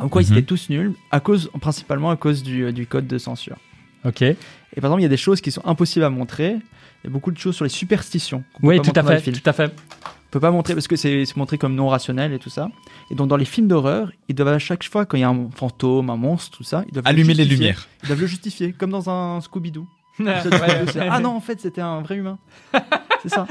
En 0.00 0.08
quoi 0.08 0.22
ils 0.22 0.30
Mhm. 0.30 0.38
étaient 0.38 0.46
tous 0.46 0.70
nuls, 0.70 0.92
à 1.10 1.20
cause, 1.20 1.50
principalement 1.60 2.10
à 2.10 2.16
cause 2.16 2.42
du, 2.42 2.72
du 2.72 2.86
code 2.86 3.06
de 3.06 3.18
censure. 3.18 3.56
Ok. 4.04 4.22
Et 4.22 4.36
par 4.76 4.84
exemple, 4.84 5.00
il 5.00 5.04
y 5.04 5.06
a 5.06 5.10
des 5.10 5.16
choses 5.16 5.40
qui 5.40 5.50
sont 5.50 5.62
impossibles 5.66 6.04
à 6.04 6.10
montrer. 6.10 6.56
Il 7.04 7.04
y 7.04 7.06
a 7.08 7.10
beaucoup 7.10 7.30
de 7.32 7.38
choses 7.38 7.54
sur 7.56 7.64
les 7.64 7.68
superstitions. 7.68 8.42
Oui, 8.62 8.80
tout 8.80 8.92
à 8.94 9.02
fait. 9.02 9.30
Tout 9.32 9.40
à 9.50 9.52
fait. 9.52 9.72
On 10.32 10.40
peut 10.40 10.40
pas 10.40 10.50
montrer 10.50 10.72
parce 10.72 10.88
que 10.88 10.96
c'est 10.96 11.36
montré 11.36 11.58
comme 11.58 11.74
non 11.74 11.88
rationnel 11.88 12.32
et 12.32 12.38
tout 12.38 12.48
ça. 12.48 12.70
Et 13.10 13.14
donc 13.14 13.28
dans 13.28 13.36
les 13.36 13.44
films 13.44 13.68
d'horreur, 13.68 14.10
ils 14.30 14.34
doivent 14.34 14.48
à 14.48 14.58
chaque 14.58 14.82
fois 14.82 15.04
quand 15.04 15.18
il 15.18 15.20
y 15.20 15.24
a 15.24 15.28
un 15.28 15.50
fantôme, 15.54 16.08
un 16.08 16.16
monstre, 16.16 16.56
tout 16.56 16.64
ça, 16.64 16.84
ils 16.88 16.92
doivent 16.94 17.04
le 17.04 17.10
allumer 17.10 17.34
les 17.34 17.44
lumières. 17.44 17.86
Ils 18.02 18.06
doivent 18.06 18.22
le 18.22 18.26
justifier, 18.26 18.72
comme 18.72 18.88
dans 18.88 19.10
un 19.10 19.40
Scooby-Doo. 19.40 19.86
Ah 20.26 21.20
non, 21.20 21.36
en 21.36 21.40
fait, 21.40 21.60
c'était 21.60 21.82
un 21.82 22.00
vrai 22.00 22.16
humain. 22.16 22.38
C'est 23.22 23.28
ça. 23.28 23.46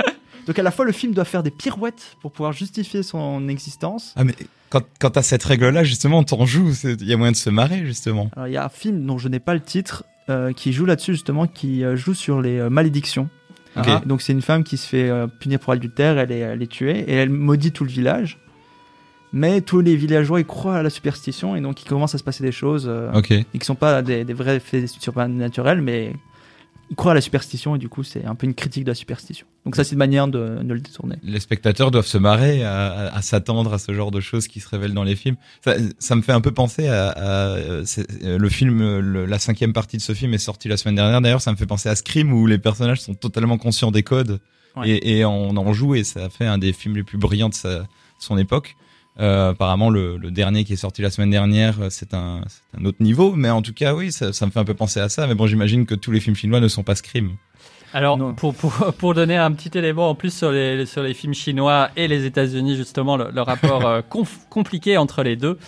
Donc 0.47 0.57
à 0.57 0.63
la 0.63 0.71
fois, 0.71 0.85
le 0.85 0.91
film 0.91 1.13
doit 1.13 1.23
faire 1.23 1.43
des 1.43 1.51
pirouettes 1.51 2.17
pour 2.19 2.31
pouvoir 2.31 2.51
justifier 2.51 3.03
son 3.03 3.47
existence. 3.47 4.15
Ah 4.15 4.23
mais 4.23 4.33
quand 4.71 4.81
quand 4.99 5.11
t'as 5.11 5.21
cette 5.21 5.43
règle-là, 5.43 5.83
justement, 5.83 6.23
t'en 6.23 6.47
joues. 6.47 6.73
Il 6.83 7.07
y 7.07 7.13
a 7.13 7.17
moyen 7.17 7.31
de 7.31 7.37
se 7.37 7.51
marrer, 7.51 7.85
justement. 7.85 8.31
Alors 8.35 8.47
il 8.47 8.53
y 8.53 8.57
a 8.57 8.65
un 8.65 8.69
film 8.69 9.05
dont 9.05 9.19
je 9.19 9.27
n'ai 9.27 9.39
pas 9.39 9.53
le 9.53 9.61
titre 9.61 10.03
euh, 10.29 10.51
qui 10.51 10.73
joue 10.73 10.85
là-dessus 10.85 11.13
justement, 11.13 11.45
qui 11.45 11.83
euh, 11.83 11.95
joue 11.95 12.15
sur 12.15 12.41
les 12.41 12.57
euh, 12.57 12.69
malédictions. 12.69 13.29
Ah, 13.75 14.01
donc 14.05 14.21
c'est 14.21 14.33
une 14.33 14.41
femme 14.41 14.63
qui 14.63 14.75
se 14.77 14.87
fait 14.87 15.09
euh, 15.09 15.27
punir 15.27 15.59
pour 15.59 15.71
adultère, 15.73 16.17
elle 16.17 16.31
est, 16.31 16.39
elle 16.39 16.61
est 16.61 16.67
tuée 16.71 16.99
et 17.07 17.13
elle 17.13 17.29
maudit 17.29 17.71
tout 17.71 17.83
le 17.85 17.89
village. 17.89 18.37
Mais 19.33 19.61
tous 19.61 19.79
les 19.79 19.95
villageois 19.95 20.41
ils 20.41 20.45
croient 20.45 20.75
à 20.75 20.83
la 20.83 20.89
superstition 20.89 21.55
et 21.55 21.61
donc 21.61 21.81
il 21.81 21.87
commence 21.87 22.13
à 22.13 22.17
se 22.17 22.23
passer 22.23 22.43
des 22.43 22.51
choses 22.51 22.85
euh, 22.89 23.11
Ok. 23.13 23.31
et 23.31 23.45
qui 23.53 23.65
sont 23.65 23.75
pas 23.75 24.01
des, 24.01 24.25
des 24.25 24.33
vrais 24.33 24.59
faits 24.59 24.87
surnaturels, 24.89 25.81
mais 25.81 26.13
ils 26.91 26.95
croient 26.95 27.13
à 27.13 27.15
la 27.15 27.21
superstition 27.21 27.75
et 27.75 27.79
du 27.79 27.89
coup 27.89 28.03
c'est 28.03 28.25
un 28.25 28.35
peu 28.35 28.45
une 28.45 28.53
critique 28.53 28.83
de 28.83 28.89
la 28.91 28.95
superstition. 28.95 29.47
Donc 29.65 29.75
ça 29.75 29.83
c'est 29.83 29.93
une 29.93 29.97
manière 29.97 30.27
de, 30.27 30.59
de 30.61 30.73
le 30.73 30.79
détourner. 30.79 31.15
Les 31.23 31.39
spectateurs 31.39 31.89
doivent 31.89 32.05
se 32.05 32.17
marrer 32.19 32.63
à, 32.63 32.87
à- 32.91 33.17
à 33.17 33.21
s'attendre 33.21 33.73
à 33.73 33.79
ce 33.79 33.93
genre 33.93 34.11
de 34.11 34.19
choses 34.19 34.47
qui 34.47 34.59
se 34.59 34.67
révèlent 34.69 34.93
dans 34.93 35.03
les 35.05 35.15
films. 35.15 35.37
Ça, 35.63 35.75
ça 35.99 36.15
me 36.15 36.21
fait 36.21 36.33
un 36.33 36.41
peu 36.41 36.51
penser 36.51 36.87
à, 36.87 37.15
le 38.21 38.49
film, 38.49 38.99
le- 38.99 39.25
la 39.25 39.39
cinquième 39.39 39.73
partie 39.73 39.97
de 39.97 40.01
ce 40.01 40.13
film 40.13 40.33
est 40.33 40.37
sortie 40.37 40.67
la 40.67 40.77
semaine 40.77 40.95
dernière. 40.95 41.21
D'ailleurs, 41.21 41.41
ça 41.41 41.51
me 41.51 41.57
fait 41.57 41.65
penser 41.65 41.89
à 41.89 41.95
Scream 41.95 42.31
où 42.33 42.45
les 42.45 42.57
personnages 42.59 43.01
sont 43.01 43.13
totalement 43.15 43.57
conscients 43.57 43.91
des 43.91 44.03
codes 44.03 44.39
Ouais. 44.77 44.89
et, 44.89 45.17
et 45.19 45.25
on 45.25 45.49
en 45.57 45.73
joue 45.73 45.95
et 45.95 46.05
ça 46.05 46.25
a 46.25 46.29
fait 46.29 46.45
un 46.45 46.57
des 46.57 46.71
films 46.71 46.95
les 46.95 47.03
plus 47.03 47.17
brillants 47.17 47.49
de, 47.49 47.53
sa- 47.53 47.79
de 47.79 47.85
son 48.19 48.37
époque. 48.37 48.75
Euh, 49.21 49.51
apparemment, 49.51 49.89
le, 49.89 50.17
le 50.17 50.31
dernier 50.31 50.63
qui 50.63 50.73
est 50.73 50.77
sorti 50.77 51.01
la 51.03 51.11
semaine 51.11 51.29
dernière, 51.29 51.79
euh, 51.79 51.87
c'est 51.89 52.13
un, 52.15 52.41
autre 52.83 52.97
niveau, 53.01 53.33
mais 53.33 53.49
en 53.51 53.61
tout 53.61 53.73
cas, 53.73 53.93
oui, 53.93 54.11
ça, 54.11 54.33
ça 54.33 54.45
me 54.47 54.51
fait 54.51 54.59
un 54.59 54.65
peu 54.65 54.73
penser 54.73 54.99
à 54.99 55.09
ça. 55.09 55.27
Mais 55.27 55.35
bon, 55.35 55.45
j'imagine 55.45 55.85
que 55.85 55.93
tous 55.93 56.11
les 56.11 56.19
films 56.19 56.35
chinois 56.35 56.59
ne 56.59 56.67
sont 56.67 56.83
pas 56.83 56.95
Scream. 56.95 57.31
Alors, 57.93 58.17
pour, 58.35 58.55
pour, 58.55 58.71
pour 58.97 59.13
donner 59.13 59.37
un 59.37 59.51
petit 59.51 59.77
élément 59.77 60.09
en 60.09 60.15
plus 60.15 60.33
sur 60.33 60.51
les, 60.51 60.85
sur 60.87 61.03
les 61.03 61.13
films 61.13 61.35
chinois 61.35 61.89
et 61.95 62.07
les 62.07 62.25
États-Unis, 62.25 62.75
justement, 62.75 63.15
le, 63.15 63.29
le 63.31 63.41
rapport 63.41 63.85
euh, 63.85 64.01
conf- 64.09 64.47
compliqué 64.49 64.97
entre 64.97 65.21
les 65.21 65.35
deux, 65.35 65.59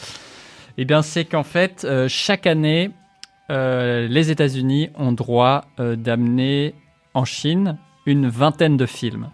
eh 0.78 0.86
bien, 0.86 1.04
c'est 1.04 1.26
qu'en 1.26 1.44
fait, 1.44 1.86
euh, 1.86 2.08
chaque 2.08 2.48
année, 2.48 2.90
euh, 3.52 4.08
les 4.08 4.32
États-Unis 4.32 4.90
ont 4.96 5.12
droit 5.12 5.66
euh, 5.80 5.96
d'amener 5.96 6.74
en 7.14 7.26
Chine 7.26 7.78
une 8.08 8.28
vingtaine 8.28 8.78
de 8.78 8.88
films. 8.88 9.30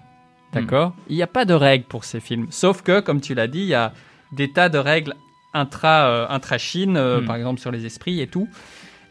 D'accord? 0.51 0.93
Il 1.07 1.15
n'y 1.15 1.21
a 1.21 1.27
pas 1.27 1.45
de 1.45 1.53
règles 1.53 1.85
pour 1.85 2.03
ces 2.03 2.19
films. 2.19 2.47
Sauf 2.49 2.81
que, 2.81 2.99
comme 3.01 3.21
tu 3.21 3.35
l'as 3.35 3.47
dit, 3.47 3.59
il 3.59 3.67
y 3.67 3.75
a 3.75 3.93
des 4.31 4.51
tas 4.51 4.69
de 4.69 4.77
règles 4.77 5.15
intra, 5.53 6.05
euh, 6.07 6.25
intra-Chine, 6.29 6.95
euh, 6.97 7.21
Hmm. 7.21 7.25
par 7.25 7.35
exemple 7.35 7.59
sur 7.59 7.71
les 7.71 7.85
esprits 7.85 8.21
et 8.21 8.27
tout. 8.27 8.47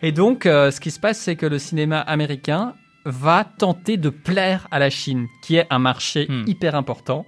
Et 0.03 0.13
donc, 0.13 0.47
euh, 0.47 0.71
ce 0.71 0.81
qui 0.81 0.91
se 0.93 1.01
passe, 1.01 1.19
c'est 1.19 1.35
que 1.37 1.47
le 1.47 1.59
cinéma 1.59 1.99
américain 2.01 2.75
va 3.05 3.45
tenter 3.45 3.97
de 3.97 4.11
plaire 4.11 4.69
à 4.71 4.79
la 4.79 4.91
Chine, 4.91 5.27
qui 5.43 5.57
est 5.57 5.67
un 5.71 5.79
marché 5.81 6.27
Hmm. 6.29 6.45
hyper 6.47 6.75
important. 6.77 7.27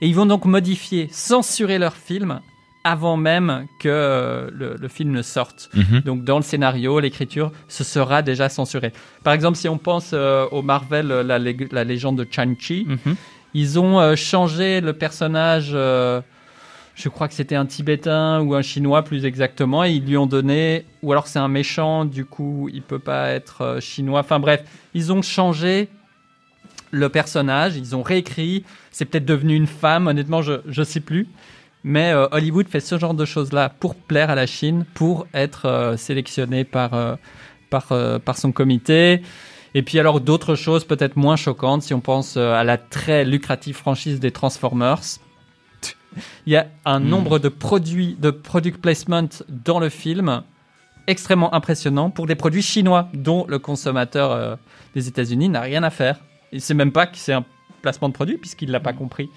Et 0.00 0.06
ils 0.08 0.14
vont 0.14 0.26
donc 0.26 0.44
modifier, 0.44 1.08
censurer 1.10 1.78
leurs 1.78 1.96
films 1.96 2.40
avant 2.86 3.16
même 3.16 3.66
que 3.80 3.88
euh, 3.88 4.50
le, 4.52 4.76
le 4.78 4.88
film 4.88 5.10
ne 5.12 5.22
sorte. 5.22 5.70
Donc 6.04 6.22
dans 6.24 6.36
le 6.36 6.42
scénario, 6.42 7.00
l'écriture, 7.00 7.50
ce 7.66 7.82
sera 7.82 8.20
déjà 8.20 8.50
censuré. 8.50 8.92
Par 9.22 9.32
exemple, 9.32 9.56
si 9.56 9.68
on 9.68 9.78
pense 9.78 10.12
au 10.12 10.60
Marvel, 10.62 11.06
la, 11.08 11.38
lég- 11.38 11.72
la 11.72 11.82
légende 11.84 12.18
de 12.18 12.26
Chang-Chi, 12.30 12.86
ils 13.54 13.78
ont 13.78 14.14
changé 14.16 14.82
le 14.82 14.92
personnage, 14.92 15.74
je 16.94 17.08
crois 17.08 17.26
que 17.26 17.34
c'était 17.34 17.56
un 17.56 17.66
Tibétain 17.66 18.40
ou 18.40 18.54
un 18.54 18.62
Chinois 18.62 19.02
plus 19.02 19.24
exactement, 19.24 19.84
et 19.84 19.92
ils 19.92 20.04
lui 20.04 20.16
ont 20.16 20.26
donné, 20.26 20.84
ou 21.02 21.10
alors 21.10 21.26
c'est 21.26 21.40
un 21.40 21.48
méchant, 21.48 22.04
du 22.04 22.24
coup 22.24 22.70
il 22.72 22.82
peut 22.82 23.00
pas 23.00 23.30
être 23.30 23.62
euh, 23.62 23.80
chinois. 23.80 24.20
Enfin 24.20 24.38
bref, 24.38 24.62
ils 24.94 25.12
ont 25.12 25.22
changé 25.22 25.88
le 26.92 27.08
personnage, 27.08 27.76
ils 27.76 27.96
ont 27.96 28.02
réécrit, 28.02 28.64
c'est 28.92 29.04
peut-être 29.04 29.24
devenu 29.24 29.56
une 29.56 29.66
femme, 29.66 30.06
honnêtement 30.06 30.42
je 30.42 30.60
je 30.66 30.82
sais 30.82 31.00
plus. 31.00 31.26
Mais 31.82 32.12
euh, 32.12 32.28
Hollywood 32.30 32.68
fait 32.68 32.80
ce 32.80 32.96
genre 32.98 33.12
de 33.12 33.24
choses-là 33.24 33.68
pour 33.68 33.96
plaire 33.96 34.30
à 34.30 34.34
la 34.34 34.46
Chine, 34.46 34.86
pour 34.94 35.26
être 35.34 35.66
euh, 35.66 35.96
sélectionné 35.96 36.64
par, 36.64 37.18
par, 37.70 37.92
par 38.24 38.38
son 38.38 38.52
comité. 38.52 39.20
Et 39.74 39.82
puis 39.82 39.98
alors 39.98 40.20
d'autres 40.20 40.54
choses 40.54 40.84
peut-être 40.84 41.16
moins 41.16 41.36
choquantes, 41.36 41.82
si 41.82 41.92
on 41.92 42.00
pense 42.00 42.36
à 42.36 42.62
la 42.62 42.78
très 42.78 43.24
lucrative 43.24 43.74
franchise 43.74 44.20
des 44.20 44.30
Transformers. 44.30 45.18
Il 46.46 46.52
y 46.52 46.56
a 46.56 46.66
un 46.84 47.00
Hmm. 47.00 47.08
nombre 47.08 47.38
de 47.38 47.48
produits, 47.48 48.16
de 48.18 48.30
product 48.30 48.80
placement 48.80 49.28
dans 49.48 49.80
le 49.80 49.88
film 49.88 50.42
extrêmement 51.06 51.52
impressionnant 51.54 52.10
pour 52.10 52.26
des 52.26 52.34
produits 52.34 52.62
chinois 52.62 53.08
dont 53.12 53.44
le 53.48 53.58
consommateur 53.58 54.32
euh, 54.32 54.56
des 54.94 55.08
États-Unis 55.08 55.48
n'a 55.48 55.60
rien 55.60 55.82
à 55.82 55.90
faire. 55.90 56.18
Il 56.52 56.60
sait 56.60 56.74
même 56.74 56.92
pas 56.92 57.06
que 57.06 57.18
c'est 57.18 57.32
un 57.32 57.44
placement 57.82 58.08
de 58.08 58.14
produit 58.14 58.38
puisqu'il 58.38 58.70
l'a 58.70 58.80
pas 58.80 58.92
compris. 58.92 59.28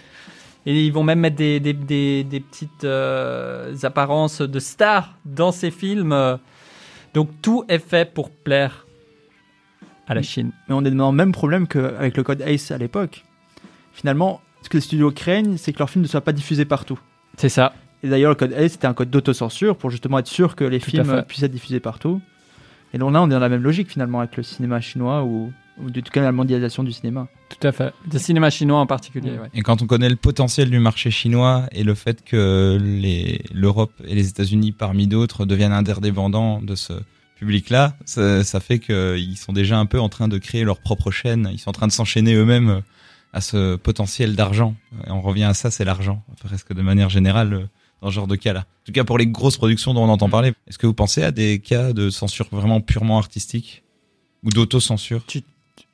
Et 0.66 0.86
ils 0.86 0.92
vont 0.92 1.04
même 1.04 1.20
mettre 1.20 1.36
des, 1.38 1.60
des, 1.60 1.74
des, 1.74 2.24
des 2.24 2.40
petites 2.40 2.84
euh, 2.84 3.74
apparences 3.84 4.42
de 4.42 4.60
stars 4.60 5.16
dans 5.26 5.52
ces 5.52 5.72
films. 5.72 6.38
Donc 7.14 7.30
tout 7.42 7.64
est 7.68 7.80
fait 7.80 8.14
pour 8.14 8.30
plaire 8.30 8.86
à 10.08 10.14
la 10.14 10.22
Chine. 10.22 10.52
Mais 10.68 10.76
on 10.76 10.84
est 10.86 10.92
dans 10.92 11.12
le 11.12 11.18
même 11.18 11.32
problème 11.32 11.68
qu'avec 11.68 12.16
le 12.16 12.24
code 12.24 12.42
ACE 12.42 12.72
à 12.72 12.78
l'époque. 12.78 13.26
Finalement, 13.94 14.42
ce 14.68 14.70
que 14.70 14.78
les 14.78 14.82
studios 14.82 15.12
craignent, 15.12 15.56
c'est 15.56 15.72
que 15.72 15.80
leurs 15.80 15.90
films 15.90 16.04
ne 16.04 16.10
soient 16.10 16.20
pas 16.20 16.34
diffusés 16.34 16.66
partout. 16.66 17.00
C'est 17.38 17.48
ça. 17.48 17.74
Et 18.04 18.10
d'ailleurs, 18.10 18.32
le 18.32 18.36
code 18.36 18.52
ACE, 18.52 18.74
c'était 18.74 18.88
un 18.88 18.94
code 18.94 19.10
d'autocensure 19.10 19.78
pour 19.78 19.90
justement 19.90 20.20
être 20.20 20.28
sûr 20.28 20.58
que 20.58 20.66
les 20.66 20.80
Tout 20.80 20.92
films 20.92 21.24
puissent 21.26 21.44
être 21.44 21.54
diffusés 21.54 21.80
partout. 21.80 22.22
Et 22.94 22.98
donc 22.98 23.14
là, 23.14 23.22
on 23.22 23.28
est 23.28 23.32
dans 23.32 23.40
la 23.40 23.48
même 23.48 23.64
logique 23.64 23.90
finalement 23.90 24.20
avec 24.20 24.36
le 24.36 24.44
cinéma 24.44 24.82
chinois 24.82 25.24
ou, 25.24 25.54
ou 25.80 25.88
en 25.88 25.92
tout 25.92 26.02
cas 26.12 26.22
la 26.22 26.34
mondialisation 26.34 26.84
du 26.84 26.92
cinéma. 26.92 27.30
Tout 27.48 27.66
à 27.66 27.72
fait. 27.72 27.94
Le 28.12 28.20
cinéma 28.20 28.50
chinois 28.50 28.80
en 28.80 28.86
particulier. 28.86 29.32
Mm. 29.32 29.40
ouais. 29.42 29.50
Et 29.54 29.62
quand 29.62 29.82
on 29.82 29.88
connaît 29.88 30.10
le 30.10 30.18
potentiel 30.18 30.70
du 30.70 30.80
marché 30.80 31.12
chinois 31.12 31.64
et 31.72 31.86
le 31.86 31.96
fait 31.96 32.26
que 32.26 32.78
l'Europe 33.54 33.94
et 34.06 34.16
les 34.16 34.28
États-Unis, 34.28 34.74
parmi 34.74 35.08
d'autres, 35.08 35.46
deviennent 35.46 35.72
interdépendants 35.72 36.62
de 36.62 36.76
ce 36.76 36.92
public-là, 37.40 37.96
ça, 38.04 38.44
ça 38.44 38.60
fait 38.60 38.80
qu'ils 38.80 39.38
sont 39.38 39.54
déjà 39.54 39.80
un 39.80 39.86
peu 39.86 40.02
en 40.02 40.10
train 40.10 40.28
de 40.28 40.38
créer 40.38 40.66
leur 40.66 40.80
propre 40.80 41.10
chaîne. 41.10 41.50
Ils 41.54 41.60
sont 41.60 41.70
en 41.70 41.74
train 41.74 41.88
de 41.88 41.94
s'enchaîner 41.94 42.34
eux-mêmes 42.36 42.70
euh, 42.70 42.82
à 43.38 43.42
ce 43.42 43.76
potentiel 43.76 44.36
d'argent. 44.36 44.74
Et 45.06 45.12
on 45.12 45.22
revient 45.22 45.44
à 45.44 45.54
ça, 45.54 45.70
c'est 45.70 45.86
l'argent, 45.86 46.24
presque 46.44 46.74
de 46.74 46.82
manière 46.82 47.10
générale 47.10 47.54
euh, 47.54 47.66
dans 48.02 48.10
ce 48.10 48.16
genre 48.16 48.26
de 48.28 48.36
cas-là. 48.36 48.62
En 48.62 48.86
tout 48.86 48.92
cas, 48.92 49.04
pour 49.04 49.18
les 49.20 49.28
grosses 49.28 49.58
productions 49.58 49.94
dont 49.94 50.04
on 50.04 50.10
entend 50.10 50.28
parler, 50.30 50.54
est-ce 50.68 50.78
que 50.80 50.88
vous 50.88 50.96
pensez 50.96 51.22
à 51.24 51.32
des 51.32 51.60
cas 51.60 51.94
de 51.94 52.10
censure 52.10 52.48
vraiment 52.52 52.82
purement 52.82 53.20
artistique 53.20 53.84
ou 54.44 54.50
d'autocensure 54.50 55.22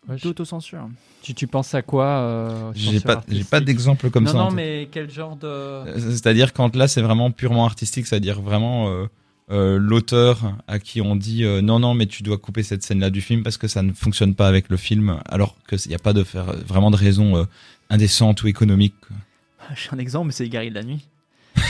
Ouais, 0.10 0.18
D'autocensure. 0.22 0.90
tu, 1.22 1.34
tu 1.34 1.48
penses 1.48 1.74
à 1.76 1.82
quoi 1.82 2.06
euh, 2.06 2.72
J'ai 2.76 3.00
pas, 3.00 3.14
j'ai 3.14 3.18
artistique 3.18 3.50
pas 3.50 3.60
d'exemple 3.62 4.10
comme 4.10 4.26
non, 4.26 4.32
ça. 4.32 4.38
Non, 4.38 4.48
tête. 4.48 4.56
mais 4.56 4.88
quel 4.92 5.10
genre 5.10 5.36
de. 5.38 5.48
Euh, 5.48 6.12
C'est-à-dire 6.12 6.52
quand 6.52 6.76
là 6.76 6.88
c'est 6.90 7.02
vraiment 7.02 7.32
purement 7.32 7.66
artistique, 7.66 8.06
c'est-à-dire 8.08 8.42
vraiment 8.42 8.90
euh, 8.90 9.06
euh, 9.52 9.78
l'auteur 9.78 10.54
à 10.68 10.80
qui 10.80 11.02
on 11.02 11.16
dit 11.16 11.44
euh, 11.44 11.62
non 11.62 11.80
non 11.80 11.94
mais 11.94 12.06
tu 12.06 12.24
dois 12.24 12.38
couper 12.38 12.64
cette 12.64 12.82
scène-là 12.84 13.10
du 13.10 13.22
film 13.22 13.44
parce 13.44 13.58
que 13.58 13.68
ça 13.68 13.82
ne 13.82 13.92
fonctionne 13.92 14.36
pas 14.36 14.48
avec 14.48 14.70
le 14.70 14.78
film, 14.78 15.20
alors 15.28 15.56
qu'il 15.68 15.90
n'y 15.90 15.96
a 15.96 16.00
pas 16.00 16.14
de 16.14 16.24
faire 16.24 16.46
vraiment 16.66 16.92
de 16.92 16.96
raison 16.96 17.36
euh, 17.38 17.44
indécente 17.90 18.42
ou 18.44 18.48
économique. 18.48 18.96
J'ai 19.76 19.90
un 19.94 19.98
exemple, 20.00 20.28
mais 20.28 20.32
c'est 20.34 20.48
Gary 20.50 20.70
de 20.70 20.76
la 20.76 20.84
nuit. 20.84 21.08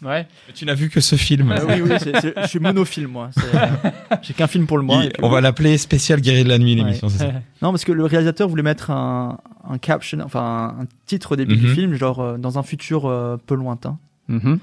Ouais. 0.00 0.28
Mais 0.46 0.54
tu 0.54 0.64
n'as 0.64 0.74
vu 0.74 0.88
que 0.90 1.00
ce 1.00 1.16
film. 1.16 1.50
Euh, 1.50 1.58
oui, 1.66 1.80
oui, 1.82 1.90
je 2.00 2.46
suis 2.46 2.60
monophile, 2.60 3.08
moi. 3.08 3.30
C'est, 3.34 3.52
euh, 3.52 3.90
J'ai 4.22 4.32
qu'un 4.32 4.46
film 4.46 4.68
pour 4.68 4.78
le 4.78 4.84
mois. 4.84 5.02
On 5.18 5.26
oui. 5.26 5.32
va 5.34 5.40
l'appeler 5.40 5.76
spécial 5.76 6.20
guerrier 6.20 6.44
de 6.44 6.48
la 6.48 6.58
nuit 6.58 6.76
l'émission. 6.76 7.08
c'est 7.08 7.18
ça 7.18 7.32
Non, 7.62 7.72
parce 7.72 7.84
que 7.84 7.90
le 7.90 8.04
réalisateur 8.04 8.48
voulait 8.48 8.62
mettre 8.62 8.92
un, 8.92 9.38
un 9.68 9.78
caption, 9.78 10.20
enfin 10.20 10.76
un 10.80 10.84
titre 11.06 11.32
au 11.32 11.36
début 11.36 11.56
Mhm. 11.56 11.60
du 11.60 11.68
film, 11.74 11.94
genre 11.94 12.20
euh, 12.20 12.38
dans 12.38 12.58
un 12.60 12.62
futur 12.62 13.06
euh, 13.06 13.36
peu 13.44 13.56
lointain. 13.56 13.98
Mhm. 14.28 14.60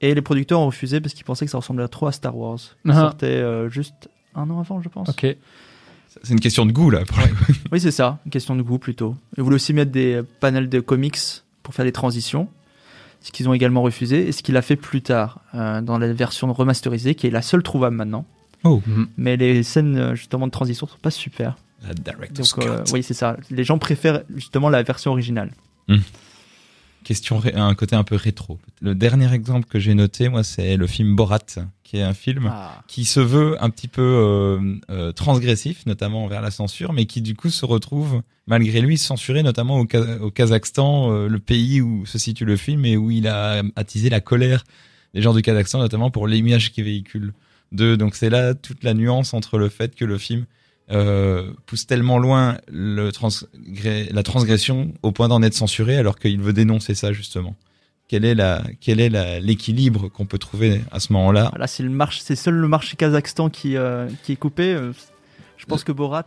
Et 0.00 0.14
les 0.14 0.22
producteurs 0.22 0.60
ont 0.60 0.66
refusé 0.66 1.00
parce 1.00 1.14
qu'ils 1.14 1.24
pensaient 1.24 1.44
que 1.46 1.50
ça 1.50 1.58
ressemblait 1.58 1.86
trop 1.88 2.06
à 2.06 2.12
Star 2.12 2.36
Wars. 2.36 2.58
Ça 2.58 2.74
Ah. 2.88 2.94
sortait 2.94 3.26
euh, 3.26 3.68
juste 3.70 4.08
un 4.34 4.48
an 4.50 4.60
avant, 4.60 4.80
je 4.82 4.88
pense. 4.88 5.08
Ok. 5.08 5.26
C'est 6.22 6.32
une 6.32 6.40
question 6.40 6.64
de 6.66 6.72
goût 6.72 6.90
là. 6.90 7.04
pour. 7.04 7.18
Oui, 7.72 7.80
c'est 7.80 7.90
ça, 7.90 8.18
une 8.24 8.30
question 8.30 8.56
de 8.56 8.62
goût 8.62 8.78
plutôt. 8.78 9.16
Ils 9.36 9.42
voulaient 9.42 9.56
aussi 9.56 9.72
mettre 9.74 9.92
des 9.92 10.22
panels 10.40 10.68
de 10.68 10.80
comics 10.80 11.18
pour 11.62 11.74
faire 11.74 11.84
des 11.84 11.92
transitions, 11.92 12.48
ce 13.20 13.32
qu'ils 13.32 13.48
ont 13.48 13.52
également 13.54 13.82
refusé, 13.82 14.26
et 14.28 14.32
ce 14.32 14.42
qu'il 14.42 14.56
a 14.56 14.62
fait 14.62 14.76
plus 14.76 15.02
tard, 15.02 15.40
euh, 15.54 15.80
dans 15.82 15.98
la 15.98 16.12
version 16.12 16.52
remasterisée, 16.52 17.14
qui 17.14 17.26
est 17.26 17.30
la 17.30 17.42
seule 17.42 17.62
trouvable 17.62 17.96
maintenant. 17.96 18.24
Mhm. 18.64 19.08
Mais 19.16 19.36
les 19.36 19.62
scènes 19.62 19.96
euh, 19.98 20.14
justement 20.14 20.46
de 20.46 20.52
transition 20.52 20.86
sont 20.86 20.96
pas 21.02 21.10
super. 21.10 21.56
La 21.86 21.92
director's 21.94 22.54
Donc 22.56 22.66
euh, 22.66 22.82
cut. 22.84 22.92
oui, 22.94 23.02
c'est 23.02 23.14
ça. 23.14 23.36
Les 23.50 23.62
gens 23.64 23.78
préfèrent 23.78 24.22
justement 24.34 24.70
la 24.70 24.82
version 24.82 25.10
originale. 25.12 25.50
Question 27.06 27.40
un 27.54 27.74
côté 27.76 27.94
un 27.94 28.02
peu 28.02 28.16
rétro. 28.16 28.58
Le 28.82 28.96
dernier 28.96 29.32
exemple 29.32 29.68
que 29.68 29.78
j'ai 29.78 29.94
noté 29.94 30.28
moi 30.28 30.42
c'est 30.42 30.76
le 30.76 30.88
film 30.88 31.14
Borat, 31.14 31.38
qui 31.84 31.98
est 31.98 32.02
un 32.02 32.14
film 32.14 32.50
Ah. 32.52 32.82
qui 32.88 33.04
se 33.04 33.20
veut 33.20 33.56
un 33.62 33.70
petit 33.70 33.86
peu 33.86 34.02
euh, 34.02 34.74
euh, 34.90 35.12
transgressif, 35.12 35.86
notamment 35.86 36.24
envers 36.24 36.42
la 36.42 36.50
censure, 36.50 36.92
mais 36.92 37.06
qui 37.06 37.22
du 37.22 37.36
coup 37.36 37.48
se 37.48 37.64
retrouve 37.64 38.22
malgré 38.48 38.80
lui 38.80 38.98
censuré, 38.98 39.44
notamment 39.44 39.78
au, 39.78 39.84
Ka- 39.86 40.18
au 40.20 40.32
Kazakhstan, 40.32 41.12
euh, 41.12 41.28
le 41.28 41.38
pays 41.38 41.80
où 41.80 42.04
se 42.06 42.18
situe 42.18 42.44
le 42.44 42.56
film 42.56 42.84
et 42.84 42.96
où 42.96 43.12
il 43.12 43.28
a 43.28 43.62
attisé 43.76 44.10
la 44.10 44.20
colère 44.20 44.64
des 45.14 45.22
gens 45.22 45.32
du 45.32 45.42
Kazakhstan, 45.42 45.78
notamment 45.78 46.10
pour 46.10 46.26
l'image 46.26 46.72
qu'il 46.72 46.82
véhicule 46.82 47.34
d'eux. 47.70 47.96
Donc 47.96 48.16
c'est 48.16 48.30
là 48.30 48.54
toute 48.54 48.82
la 48.82 48.94
nuance 48.94 49.32
entre 49.32 49.58
le 49.58 49.68
fait 49.68 49.94
que 49.94 50.04
le 50.04 50.18
film 50.18 50.44
euh, 50.90 51.50
pousse 51.66 51.86
tellement 51.86 52.18
loin 52.18 52.58
le 52.68 53.10
transgré- 53.10 54.08
la 54.12 54.22
transgression 54.22 54.92
au 55.02 55.12
point 55.12 55.28
d'en 55.28 55.42
être 55.42 55.54
censuré, 55.54 55.96
alors 55.96 56.18
qu'il 56.18 56.40
veut 56.40 56.52
dénoncer 56.52 56.94
ça 56.94 57.12
justement. 57.12 57.54
Quel 58.08 58.24
est 58.24 58.36
la, 58.36 58.62
quel 58.80 59.00
est 59.00 59.40
l'équilibre 59.40 60.08
qu'on 60.08 60.26
peut 60.26 60.38
trouver 60.38 60.80
à 60.92 61.00
ce 61.00 61.12
moment-là? 61.12 61.50
Là, 61.58 61.66
c'est 61.66 61.82
le 61.82 61.98
c'est 62.12 62.36
seul 62.36 62.54
le 62.54 62.68
marché 62.68 62.96
Kazakhstan 62.96 63.50
qui 63.50 63.76
euh, 63.76 64.08
qui 64.22 64.32
est 64.32 64.36
coupé. 64.36 64.76
Je 65.58 65.64
pense 65.66 65.84
que 65.84 65.92
Borat, 65.92 66.24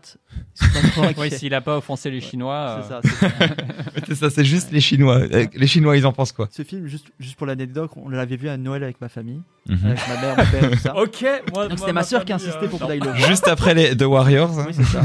Oui, 1.17 1.31
s'il 1.31 1.53
a 1.53 1.61
pas 1.61 1.77
offensé 1.77 2.09
les 2.11 2.21
Chinois. 2.21 2.81
C'est 2.87 2.93
euh, 2.93 3.01
ça. 3.01 3.37
c'est- 4.07 4.15
ça, 4.15 4.29
c'est 4.29 4.43
juste 4.45 4.71
les 4.71 4.81
Chinois. 4.81 5.17
Euh, 5.31 5.45
Les 5.53 5.67
Chinois, 5.67 5.95
ils 5.97 6.05
en 6.05 6.11
pensent 6.13 6.31
quoi 6.31 6.47
Ce 6.51 6.63
film, 6.63 6.87
juste, 6.87 7.07
juste 7.19 7.35
pour 7.35 7.45
l'anecdote, 7.47 7.91
on 7.95 8.09
l'avait 8.09 8.35
vu 8.37 8.49
à 8.49 8.57
Noël 8.57 8.83
avec 8.83 8.99
ma 9.01 9.09
famille, 9.09 9.41
Mhm. 9.67 9.77
avec 9.85 9.99
ma 10.07 10.21
mère, 10.21 10.37
mon 10.37 10.45
père, 10.59 10.71
tout 10.71 10.77
ça. 10.77 10.95
Ok, 10.97 11.25
moi, 11.53 11.67
Donc 11.67 11.79
c'était 11.79 11.93
ma 11.93 12.03
sœur 12.03 12.25
qui 12.25 12.33
insistait 12.33 12.67
pour 12.67 12.81
euh, 12.81 12.85
qu'on 12.85 12.91
aille 12.91 12.99
le 12.99 13.05
voir. 13.11 13.17
Juste 13.29 13.47
après 13.47 13.73
les 13.73 13.95
The 13.95 14.03
Warriors. 14.03 14.59
hein. 14.59 14.65
Oui, 14.67 14.73
c'est 14.75 14.83
ça. 14.83 15.01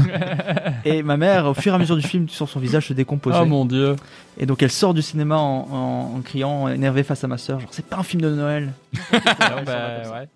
Et 0.85 1.03
ma 1.03 1.17
mère, 1.17 1.45
au 1.45 1.53
fur 1.53 1.71
et 1.73 1.75
à 1.75 1.79
mesure 1.79 1.95
du 1.95 2.01
film, 2.07 2.27
sur 2.29 2.49
son 2.49 2.59
visage 2.59 2.87
se 2.87 2.93
décomposait. 2.93 3.37
Oh 3.41 3.45
mon 3.45 3.65
dieu. 3.65 3.95
Et 4.37 4.45
donc 4.45 4.61
elle 4.63 4.71
sort 4.71 4.93
du 4.93 5.01
cinéma 5.01 5.37
en, 5.37 5.67
en- 5.71 6.15
en 6.17 6.21
criant, 6.21 6.67
énervée 6.67 7.03
face 7.03 7.23
à 7.23 7.27
ma 7.27 7.37
sœur, 7.37 7.59
genre 7.61 7.69
c'est 7.71 7.85
pas 7.85 7.97
un 7.97 8.03
film 8.03 8.21
de 8.21 8.29
Noël. 8.35 8.73
Ah, 9.13 9.61
bah, 9.65 10.11
ouais, 10.13 10.27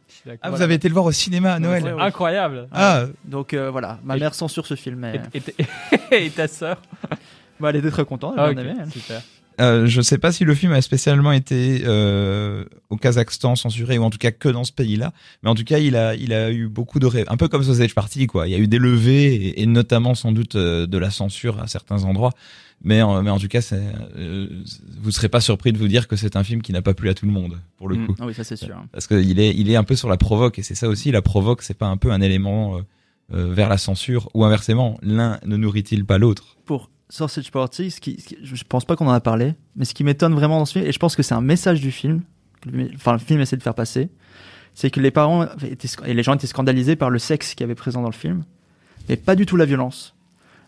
Ah, 0.41 0.49
vous 0.49 0.61
avez 0.61 0.73
été 0.75 0.87
le 0.87 0.93
voir 0.93 1.05
au 1.05 1.11
cinéma 1.11 1.53
à 1.53 1.59
Noël 1.59 1.83
Ouais, 1.83 1.93
ouais. 1.93 2.01
Incroyable. 2.01 2.67
Ah, 2.71 3.05
Donc 3.25 3.53
euh, 3.53 3.69
voilà, 3.71 3.99
ma 4.03 4.17
Et- 4.17 4.19
mère 4.19 4.33
censure 4.33 4.65
ce 4.65 4.75
film. 4.75 4.97
Mais... 4.99 5.21
Et, 5.33 5.41
et- 6.11 6.25
et 6.25 6.29
ta 6.29 6.47
sœur? 6.47 6.81
Bah, 7.59 7.69
elle 7.69 7.77
était 7.77 7.91
très 7.91 8.05
contente, 8.05 8.35
elle 8.37 8.43
Ah, 8.43 8.47
en 8.47 8.51
ok, 8.51 8.57
aimait, 8.59 8.75
elle. 8.81 8.91
Super. 8.91 9.21
Euh, 9.59 9.85
je 9.87 10.01
sais 10.01 10.17
pas 10.17 10.31
si 10.31 10.45
le 10.45 10.55
film 10.55 10.71
a 10.73 10.81
spécialement 10.81 11.31
été 11.31 11.81
euh, 11.85 12.63
au 12.89 12.97
Kazakhstan 12.97 13.55
censuré 13.55 13.97
ou 13.97 14.03
en 14.03 14.09
tout 14.09 14.17
cas 14.17 14.31
que 14.31 14.49
dans 14.49 14.63
ce 14.63 14.71
pays-là, 14.71 15.13
mais 15.43 15.49
en 15.49 15.55
tout 15.55 15.63
cas 15.63 15.79
il 15.79 15.95
a 15.95 16.15
il 16.15 16.33
a 16.33 16.51
eu 16.51 16.67
beaucoup 16.67 16.99
de 16.99 17.05
ré- 17.05 17.25
un 17.27 17.37
peu 17.37 17.47
comme 17.47 17.63
Sausage 17.63 17.93
Party 17.95 18.27
quoi. 18.27 18.47
Il 18.47 18.51
y 18.51 18.55
a 18.55 18.59
eu 18.59 18.67
des 18.67 18.79
levées 18.79 19.33
et, 19.35 19.61
et 19.61 19.65
notamment 19.65 20.15
sans 20.15 20.31
doute 20.31 20.55
euh, 20.55 20.87
de 20.87 20.97
la 20.97 21.09
censure 21.11 21.59
à 21.59 21.67
certains 21.67 22.03
endroits, 22.03 22.31
mais 22.83 23.01
en, 23.01 23.21
mais 23.23 23.29
en 23.29 23.39
tout 23.39 23.47
cas 23.47 23.61
c'est 23.61 23.81
euh, 24.17 24.47
vous 25.01 25.11
serez 25.11 25.29
pas 25.29 25.41
surpris 25.41 25.71
de 25.73 25.77
vous 25.77 25.87
dire 25.87 26.07
que 26.07 26.15
c'est 26.15 26.35
un 26.35 26.43
film 26.43 26.61
qui 26.61 26.71
n'a 26.71 26.81
pas 26.81 26.93
plu 26.93 27.09
à 27.09 27.13
tout 27.13 27.25
le 27.25 27.31
monde 27.31 27.57
pour 27.77 27.87
le 27.89 27.95
Mm. 27.97 28.07
coup. 28.07 28.15
Ah 28.19 28.25
oui, 28.25 28.33
ça 28.33 28.43
c'est 28.43 28.55
sûr. 28.55 28.81
Parce 28.91 29.07
qu'il 29.07 29.39
est, 29.39 29.53
il 29.55 29.69
est 29.69 29.75
un 29.75 29.83
peu 29.83 29.95
sur 29.95 30.09
la 30.09 30.17
provoque, 30.17 30.59
et 30.59 30.63
c'est 30.63 30.75
ça 30.75 30.87
aussi, 30.87 31.11
la 31.11 31.21
provoque, 31.21 31.61
c'est 31.63 31.77
pas 31.77 31.87
un 31.87 31.97
peu 31.97 32.11
un 32.11 32.21
élément 32.21 32.79
vers 33.31 33.69
la 33.69 33.77
censure, 33.77 34.27
ou 34.33 34.43
inversement, 34.43 34.97
l'un 35.03 35.39
ne 35.45 35.55
nourrit-il 35.55 36.03
pas 36.03 36.17
l'autre? 36.17 36.57
Pour 36.65 36.89
Sausage 37.09 37.51
Party, 37.51 37.91
ce 37.91 37.99
qui, 37.99 38.19
ce 38.21 38.27
qui- 38.27 38.37
je 38.43 38.63
pense 38.67 38.85
pas 38.85 38.95
qu'on 38.95 39.07
en 39.07 39.11
a 39.11 39.19
parlé, 39.19 39.55
mais 39.75 39.85
ce 39.85 39.93
qui 39.93 40.03
m'étonne 40.03 40.33
vraiment 40.33 40.59
dans 40.59 40.65
ce 40.65 40.73
film, 40.73 40.85
et 40.85 40.91
je 40.91 40.99
pense 40.99 41.15
que 41.15 41.23
c'est 41.23 41.33
un 41.35 41.41
message 41.41 41.81
du 41.81 41.91
film, 41.91 42.21
que 42.61 42.69
le- 42.69 42.89
enfin 42.95 43.13
le 43.13 43.19
film 43.19 43.41
essaie 43.41 43.57
de 43.57 43.63
faire 43.63 43.73
passer, 43.73 44.09
c'est 44.75 44.91
que 44.91 44.99
les 44.99 45.11
parents 45.11 45.45
et 46.05 46.13
les 46.13 46.23
gens 46.23 46.35
étaient 46.35 46.47
scandalisés 46.47 46.95
par 46.95 47.09
le 47.09 47.19
sexe 47.19 47.55
qui 47.55 47.63
avait 47.63 47.75
présent 47.75 48.01
dans 48.01 48.09
le 48.09 48.13
film, 48.13 48.43
mais 49.09 49.15
pas 49.15 49.35
du 49.35 49.45
tout 49.45 49.55
la 49.57 49.65
violence. 49.65 50.15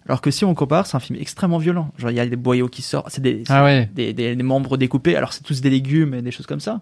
Alors 0.07 0.19
que 0.19 0.31
si 0.31 0.43
on 0.45 0.55
compare, 0.55 0.87
c'est 0.87 0.97
un 0.97 0.99
film 0.99 1.19
extrêmement 1.21 1.59
violent. 1.59 1.91
Genre 1.99 2.09
il 2.09 2.17
y 2.17 2.19
a 2.19 2.25
des 2.25 2.35
boyaux 2.35 2.67
qui 2.69 2.81
sortent, 2.81 3.09
c'est 3.11 3.21
des, 3.21 3.43
Ah 3.49 3.63
ouais. 3.63 3.87
des, 3.93 4.13
des- 4.13 4.35
des 4.35 4.43
membres 4.43 4.77
découpés, 4.77 5.15
alors 5.15 5.31
c'est 5.33 5.43
tous 5.43 5.61
des 5.61 5.69
légumes 5.69 6.15
et 6.15 6.21
des 6.23 6.31
choses 6.31 6.47
comme 6.47 6.59
ça. 6.59 6.81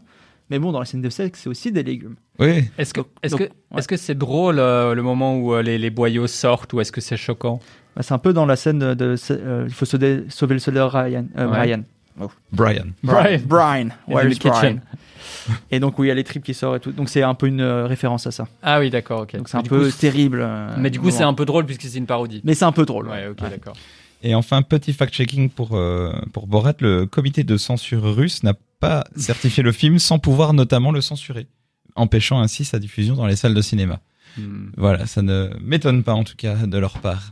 Mais 0.50 0.58
bon, 0.58 0.72
dans 0.72 0.80
la 0.80 0.86
scène 0.86 1.02
de 1.02 1.10
sexe, 1.12 1.42
c'est 1.44 1.50
aussi 1.50 1.72
des 1.72 1.84
légumes. 1.84 2.16
Oui, 2.40 2.64
Est-ce 2.80 2.92
que 2.94 3.02
est-ce 3.22 3.36
donc, 3.36 3.40
que 3.42 3.44
ouais. 3.46 3.78
est-ce 3.80 3.88
que 3.88 3.98
c'est 3.98 4.16
drôle 4.18 4.58
euh, 4.58 4.96
le 4.96 5.04
moment 5.04 5.36
où 5.38 5.54
euh, 5.54 5.62
les, 5.62 5.78
les 5.78 5.90
boyaux 5.92 6.26
sortent 6.26 6.74
ou 6.74 6.80
est-ce 6.82 6.92
que 6.92 7.02
c'est 7.02 7.18
choquant? 7.18 7.60
Bah, 8.00 8.04
c'est 8.04 8.14
un 8.14 8.18
peu 8.18 8.32
dans 8.32 8.46
la 8.46 8.56
scène 8.56 8.80
de, 8.80 8.94
de- 8.94 9.16
euh, 9.32 9.66
il 9.68 9.74
faut 9.74 9.84
sauver, 9.84 10.24
sauver 10.30 10.54
le 10.54 10.60
soldat 10.62 10.88
Ryan. 10.88 11.26
euh, 11.38 11.48
Ouais. 11.52 11.60
Ryan. 11.64 11.84
Brian. 12.54 12.86
Brian. 13.04 13.40
Brian. 13.46 13.90
Where 14.08 14.30
the 14.30 14.32
is. 14.36 14.40
Brian? 14.40 14.78
Et 15.70 15.82
donc, 15.82 16.00
oui, 16.00 16.08
il 16.08 16.10
y 16.10 16.12
a 16.12 16.16
les 16.16 16.24
tripes 16.24 16.44
qui 16.44 16.54
sortent 16.54 16.78
et 16.78 16.80
tout. 16.80 16.92
Donc, 16.94 17.10
c'est 17.10 17.24
un 17.24 17.34
peu 17.34 17.48
une 17.48 17.60
euh, 17.60 17.88
référence 17.88 18.26
à 18.26 18.32
ça. 18.32 18.48
Ah 18.64 18.80
oui, 18.80 18.90
d'accord, 18.90 19.24
ok. 19.24 19.36
Donc, 19.36 19.50
c'est 19.50 19.58
un 19.58 19.64
peu 19.64 19.90
coup, 19.90 19.98
terrible. 19.98 20.40
euh, 20.42 20.74
Mais 20.78 20.90
du 20.92 21.00
coup, 21.02 21.12
c'est 21.12 21.24
un 21.24 21.34
peu 21.34 21.44
drôle 21.44 21.66
puisque 21.66 21.82
c'est 21.82 21.98
une 21.98 22.06
parodie. 22.06 22.40
Mais 22.46 22.54
c'est 22.54 22.64
un 22.66 22.72
peu 22.72 22.86
drôle. 22.86 23.10
Ouais, 23.10 23.28
ok, 23.28 23.42
Ouais. 23.42 23.50
d'accord. 23.50 23.76
Et 24.24 24.34
enfin, 24.34 24.62
petit 24.62 24.94
fact-checking 24.94 25.50
pour, 25.50 25.76
euh, 25.78 26.14
pour 26.32 26.48
Borat, 26.48 26.74
le 26.80 27.06
comité 27.06 27.44
de 27.44 27.58
censure 27.58 28.04
russe 28.16 28.44
n'a 28.44 28.54
pas 28.80 29.04
certifié 29.18 29.62
le 29.64 29.74
film 29.74 30.00
sans 30.00 30.20
pouvoir 30.20 30.54
notamment 30.54 30.92
le 30.94 31.02
censurer, 31.02 31.48
empêchant 31.96 32.40
ainsi 32.40 32.64
sa 32.64 32.80
diffusion 32.80 33.16
dans 33.16 33.28
les 33.28 33.36
salles 33.36 33.54
de 33.54 33.62
cinéma. 33.62 34.00
Hmm. 34.38 34.68
Voilà, 34.78 35.06
ça 35.06 35.22
ne 35.22 35.50
m'étonne 35.62 36.04
pas 36.04 36.14
en 36.14 36.24
tout 36.24 36.36
cas 36.38 36.56
de 36.56 36.78
leur 36.78 37.00
part. 37.00 37.24